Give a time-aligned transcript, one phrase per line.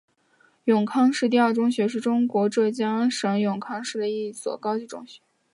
[0.63, 5.21] 永康市第二中学是中国浙江省永康市的一所高级中学。